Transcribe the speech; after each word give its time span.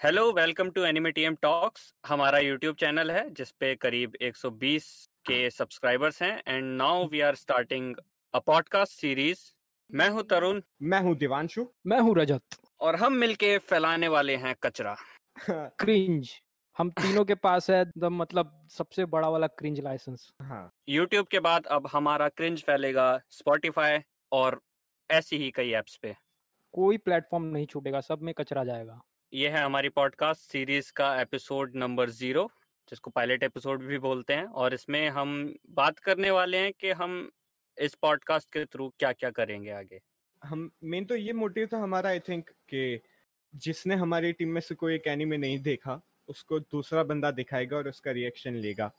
Hello 0.00 0.32
welcome 0.32 0.70
to 0.70 0.84
एनिमेटीएम 0.84 1.34
talks 1.34 1.94
हमारा 2.06 2.38
YouTube 2.38 2.76
channel 2.76 3.10
है 3.10 3.30
जिस 3.30 3.50
पे 3.50 3.74
करीब 3.74 4.12
120 4.22 4.84
के 5.26 5.50
सब्सक्राइबर्स 5.50 6.22
हैं 6.22 6.42
and 6.48 6.76
now 6.76 7.08
we 7.08 7.20
are 7.20 7.34
starting 7.34 7.96
a 8.34 8.38
podcast 8.38 8.92
series 8.92 9.40
मैं 9.90 10.08
हूँ 10.08 10.22
तरुण। 10.22 10.62
मैं 10.82 11.00
हूँ 11.00 11.16
दिवांशु। 11.16 11.66
मैं 11.86 11.98
हूँ 12.00 12.14
रजत। 12.16 12.42
और 12.80 12.96
हम 12.96 13.12
मिलके 13.12 13.58
फैलाने 13.58 14.08
वाले 14.08 14.36
हैं 14.36 14.54
कचरा। 14.62 14.96
क्रिंज 15.50 16.30
हम 16.78 16.90
तीनों 16.90 17.24
के 17.24 17.34
पास 17.34 17.70
है 17.70 17.84
द 17.98 18.04
मतलब 18.04 18.66
सबसे 18.70 19.04
बड़ा 19.04 19.28
वाला 19.28 19.46
क्रिंज 19.46 19.80
लाइसेंस 19.80 20.32
हाँ। 20.42 20.70
यूट्यूब 20.88 21.26
के 21.26 21.40
बाद 21.40 21.66
अब 21.66 21.88
हमारा 21.92 22.28
क्रिंज 22.28 22.62
फैलेगा 22.62 23.10
स्पॉटिफाई 23.30 23.98
और 24.32 24.60
ऐसी 25.10 25.36
ही 25.36 25.50
कई 25.50 25.74
एप्स 25.74 25.96
पे। 25.96 26.16
कोई 26.72 26.98
प्लेटफॉर्म 26.98 27.44
नहीं 27.44 27.66
छूटेगा 27.66 28.00
सब 28.00 28.22
में 28.22 28.34
कचरा 28.34 28.64
जाएगा। 28.64 29.00
ये 29.32 29.48
है 29.48 29.62
हमारी 29.62 29.88
पॉडकास्ट 29.88 30.40
सीरीज़ 30.40 30.92
का 30.92 31.20
एपिसोड 31.20 31.72
नंबर 31.76 32.10
ज़ीरो 32.10 32.50
जिसको 32.90 33.10
पायलट 33.10 33.42
एपिसोड 33.42 33.82
भी 33.82 33.98
बोलते 33.98 34.34
हैं। 34.34 34.44
और 34.44 34.74
इसमें 34.74 35.08
हम 35.08 35.54
बात 35.70 35.98
करने 35.98 36.30
वाले 36.30 36.58
हैं 36.58 36.72
कि 36.72 36.90
हम 36.90 37.30
इस 37.78 37.94
पॉडकास्ट 37.94 38.52
के 38.52 38.64
थ्रू 38.64 38.88
क्या 38.98 39.12
क्या 39.12 39.30
करेंगे 39.30 39.70
आगे। 39.70 40.00
हम 40.44 40.70
मेन 40.84 41.04
तो 41.04 41.16
ये 41.16 41.32
मोटिव 41.32 41.68
था 41.72 41.78
हमारा 41.78 42.10
आई 42.10 42.20
थिंक 42.20 42.50
कि 42.50 43.00
जिसने 43.54 43.94
हमारी 43.94 44.32
टीम 44.32 44.48
में 44.48 44.60
से 44.60 44.74
कोई 44.74 44.94
एक 44.94 45.06
एनीमे 45.06 45.36
नहीं 45.36 45.58
देखा 45.58 46.00
उसको 46.28 46.60
दूसरा 46.60 47.02
बंदा 47.02 47.30
दिखाएगा 47.30 47.76
और 47.76 47.88
उसका 47.88 48.10
रिएक्शन 48.10 48.54
लेगा। 48.54 48.90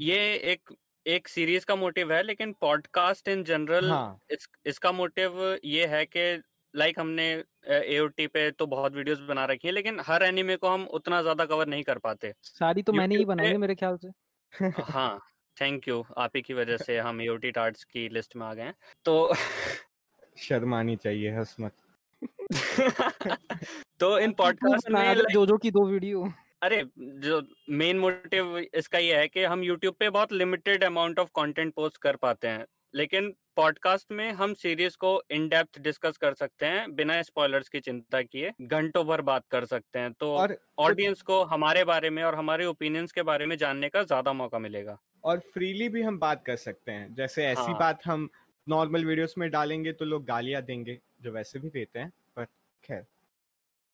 ये 0.00 0.34
एक 0.52 0.74
एक 1.06 1.28
सीरीज़ 1.28 1.66
का 1.66 1.76
मोटिव 1.76 2.12
है 2.12 2.22
लेकिन 2.22 2.52
पॉडकास्ट 2.52 3.28
इन 3.28 3.44
जनरल 3.44 3.90
हाँ। 3.90 4.20
इस, 4.30 4.48
इसका 4.66 4.92
मोटिव 4.92 5.58
ये 5.64 5.86
है 5.86 6.04
कि 6.06 6.42
लाइक 6.76 7.00
हमने 7.00 7.44
एओटी 7.68 8.26
पे 8.26 8.50
तो 8.50 8.66
बहुत 8.66 8.94
वीडियोस 8.94 9.20
बना 9.20 9.44
रखी 9.44 9.68
है 9.68 9.74
लेकिन 9.74 10.00
हर 10.00 10.22
एनिमे 10.22 10.56
को 10.56 10.68
हम 10.68 10.84
उतना 10.84 11.22
ज़्यादा 11.22 11.44
कवर 11.44 11.66
नहीं 11.66 11.82
कर 11.82 11.98
पाते। 11.98 12.34
सारी 12.42 12.82
तो 12.82 12.92
मैंने 12.92 13.16
ही 13.16 13.24
बनाई 13.24 13.46
है 13.46 13.56
मेरे 13.56 13.74
ख्याल 13.74 13.96
से। 13.96 14.10
हाँ 14.82 15.20
थैंक 15.60 15.88
यू 15.88 16.04
आप 16.18 16.30
ही 16.36 16.42
की 16.42 16.54
वजह 16.54 16.76
से 16.76 16.98
हम 16.98 17.22
एओटी 17.22 17.50
टार्ट्स 17.50 17.84
की 17.84 18.08
लिस्ट 18.08 18.36
में 18.36 18.46
आ 18.46 18.54
गए 18.54 18.62
हैं। 18.62 18.74
तो 19.04 19.34
शर्म 20.36 20.74
आनी 20.74 20.96
चाहिए 20.96 21.30
हंस 21.30 21.56
मत। 21.60 21.72
तो 24.00 24.18
इन 24.18 24.32
पॉडकास्ट 24.32 24.90
में 24.90 25.02
था 25.02 25.12
like- 25.12 25.32
जोजो 25.32 25.56
की 25.56 25.70
दो 25.70 25.88
वीडियो। 25.88 26.32
अरे 26.62 26.84
जो 26.98 27.42
मेन 27.70 27.98
मोटिव 27.98 28.58
इसका 28.58 28.98
ये 28.98 29.16
है 29.16 29.28
कि 29.28 29.44
हम 29.44 29.62
YouTube 29.62 29.94
पे 29.98 30.10
बहुत 30.10 30.32
limited 30.32 30.84
amount 30.84 31.18
of 31.18 31.28
content 31.28 31.74
post 31.74 31.96
कर 31.96 32.16
पाते 32.16 32.48
हैं। 32.48 32.66
लेकिन 32.94 33.34
पॉडकास्ट 33.56 34.12
में 34.12 34.30
हम 34.32 34.54
सीरीज़ 34.54 34.96
को 34.96 35.22
इन 35.30 35.48
डेप्थ 35.48 35.78
डिस्कस 35.80 36.16
कर 36.16 36.34
सकते 36.34 36.66
हैं 36.66 36.94
बिना 36.94 37.22
स्पॉयलर्स 37.22 37.68
की 37.68 37.80
चिंता 37.80 38.22
किए 38.22 38.52
घंटों 38.60 39.04
भर 39.06 39.20
बात 39.20 39.44
कर 39.50 39.64
सकते 39.64 39.98
हैं 39.98 40.12
तो 40.12 40.32
ऑडियंस 40.78 41.22
को 41.22 41.42
हमारे 41.44 41.84
बारे 41.84 42.10
में 42.10 42.22
और 42.22 42.34
हमारे 42.34 42.66
ओपिनियंस 42.66 43.12
के 43.12 43.22
बारे 43.22 43.46
में 43.46 43.56
जानने 43.56 43.88
का 43.88 44.02
ज़्यादा 44.02 44.32
मौका 44.32 44.58
मिलेगा 44.58 44.98
और 45.24 45.38
फ्रीली 45.54 45.88
भी 45.88 46.02
हम 46.02 46.18
बात 46.18 46.44
कर 46.44 46.56
सकते 46.56 46.92
हैं 46.92 47.14
जैसे 47.14 47.46
ऐसी 47.46 47.62
हाँ। 47.62 47.78
बात 47.78 48.00
हम 48.04 48.28
नॉर्मल 48.68 49.04
वीडियोस 49.04 49.34
में 49.38 49.50
डालेंगे 49.50 49.92
तो 49.92 50.04
लोग 50.04 50.24
गालियाँ 50.24 50.62
देंगे 50.62 50.98
जो 51.22 51.32
वैसे 51.32 51.58
भी 51.58 51.68
देते 51.68 51.98
हैं 51.98 52.12
पर 52.36 52.44
खैर 52.84 53.06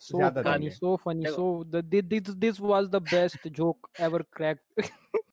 so 0.00 0.28
funny. 0.42 0.70
So 0.70 0.96
funny. 0.96 1.26
So 1.26 1.64
this 1.64 2.30
this 2.30 2.60
was 2.60 2.88
the 2.88 2.96
best 2.96 3.48
joke 3.48 3.88
ever 4.00 4.22
cracked 4.22 4.82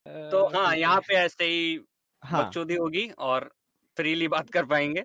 तो 0.08 0.46
हाँ 0.56 0.76
यहाँ 0.76 1.00
पे 1.00 1.14
ऐसे 1.14 1.46
ही 1.46 1.80
हाँ। 2.26 2.52
होगी 2.58 3.10
और 3.10 3.52
फ्रीली 3.98 4.28
बात 4.28 4.50
कर 4.50 4.66
पाएँगे। 4.66 5.04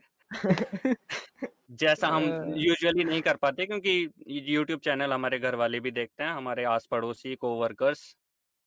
जैसा 1.70 2.08
हम 2.08 2.24
यूजुअली 2.56 3.04
नहीं 3.04 3.22
कर 3.22 3.36
पाते 3.36 3.66
क्योंकि 3.66 4.10
यूट्यूब 4.28 4.80
चैनल 4.80 5.12
हमारे 5.12 5.38
घर 5.38 5.54
वाले 5.54 5.80
भी 5.80 5.90
देखते 5.90 6.24
हैं 6.24 6.30
हमारे 6.30 6.64
आस 6.64 6.86
पड़ोसी 6.90 7.34
को 7.34 7.54
वर्कर्स 7.54 8.16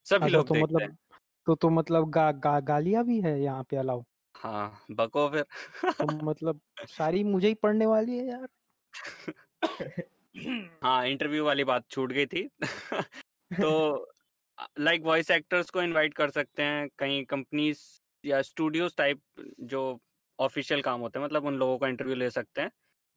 सभी 0.05 0.29
लोग 0.29 0.47
तो 0.47 0.53
देखते 0.53 0.75
मतलब, 0.75 0.81
हैं। 0.81 0.97
तो 1.45 1.55
तो 1.55 1.69
मतलब 1.69 2.09
गा, 2.09 2.31
गा, 2.31 2.59
गालियाँ 2.59 3.05
भी 3.05 3.21
है 3.21 3.41
यहाँ 3.41 3.63
पे 3.63 3.77
अलाउ? 3.77 4.03
हाँ 4.37 4.85
बको 4.91 5.29
फिर। 5.29 5.43
तो 5.91 6.25
मतलब 6.25 6.61
सारी 6.79 7.23
मुझे 7.23 7.47
ही 7.47 7.53
पढ़ने 7.53 7.85
वाली 7.85 8.17
है 8.17 8.27
यार। 8.27 8.47
हाँ 10.83 11.07
इंटरव्यू 11.07 11.45
वाली 11.45 11.63
बात 11.63 11.83
छूट 11.89 12.11
गई 12.11 12.25
थी। 12.25 12.49
तो 13.61 14.11
लाइक 14.79 15.01
वॉइस 15.01 15.31
एक्टर्स 15.31 15.69
को 15.69 15.81
इनवाइट 15.81 16.13
कर 16.13 16.29
सकते 16.29 16.63
हैं 16.63 16.89
कहीं 16.97 17.25
कंपनीज़ 17.25 18.00
या 18.25 18.41
स्टूडियोज 18.41 18.95
टाइप 18.95 19.21
जो 19.59 19.99
ऑफिशियल 20.39 20.81
काम 20.81 21.01
होते 21.01 21.19
हैं 21.19 21.25
मतलब 21.25 21.45
उन 21.45 21.57
लोगों 21.57 21.77
का 21.77 21.87
इंटरव्यू 21.87 22.15
ले 22.15 22.29
सकते 22.29 22.61
हैं। 22.61 22.71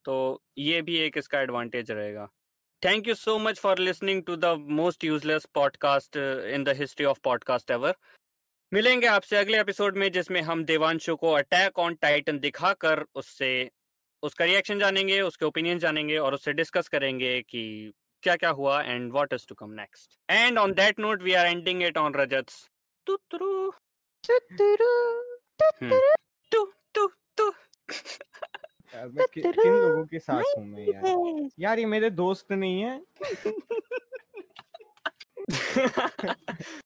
तो 0.05 0.43
ये 0.59 0.81
भी 0.83 0.97
एक 0.97 1.19
इसका 1.19 1.41
एडवांटेज 1.41 1.91
रहेगा। 1.91 2.27
Thank 2.83 3.09
you 3.09 3.15
so 3.15 3.39
much 3.39 3.59
for 3.59 3.79
listening 3.79 4.23
to 4.23 4.37
the 4.37 4.45
most 4.81 5.05
useless 5.05 5.45
podcast 5.55 6.17
in 6.17 6.65
the 6.65 6.77
history 6.77 7.07
of 7.07 7.21
podcast 7.25 7.71
ever 7.71 7.95
मिलेंगे 8.73 9.07
आपसे 9.07 9.37
अगले 9.37 9.61
एपिसोड 9.61 9.97
में, 9.97 10.11
जिसमें 10.13 10.41
हम 10.43 10.65
देवांशु 10.65 11.17
को 11.17 11.33
अटैक 11.33 11.79
ऑन 11.79 11.95
टाइटन 11.95 12.39
दिखाकर 12.39 13.05
उससे, 13.15 13.71
उसका 14.23 14.45
रिएक्शन 14.45 14.79
जानेंगे, 14.79 15.21
उसके 15.21 15.45
ओपिनियन 15.45 15.79
जानेंगे 15.79 16.17
और 16.19 16.35
उससे 16.35 16.53
डिस्कस 16.53 16.89
करेंगे 16.89 17.41
कि 17.43 17.93
क्या 18.23 18.37
क्या 18.37 18.51
हुआ 18.51 18.83
and 18.83 19.13
what 19.13 19.33
is 19.33 19.47
to 19.49 19.55
come 19.55 19.71
next 19.71 20.19
and 20.31 20.59
on 20.59 20.73
that 20.73 20.99
note 20.99 21.23
we 21.23 21.33
are 21.33 21.47
ending 21.47 21.83
it 21.83 21.99
on 21.99 22.15
Rajat's 22.15 22.69
तु 27.39 27.53
मैं 28.97 29.27
कि, 29.35 29.41
किन 29.41 29.73
लोगों 29.73 30.05
के 30.05 30.19
साथ 30.19 30.43
हूँ 30.59 30.67
मैं 30.67 30.83
यार? 30.83 31.51
यार 31.61 31.79
ये 31.79 31.87
मेरे 31.87 32.11
दोस्त 32.11 32.53
नहीं 32.53 32.83
है। 32.83 33.03